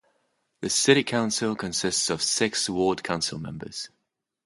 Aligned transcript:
The 0.61 0.69
city 0.71 1.03
council 1.03 1.55
consists 1.55 2.09
of 2.09 2.23
six 2.23 2.67
ward 2.67 3.03
council 3.03 3.37
members. 3.37 3.89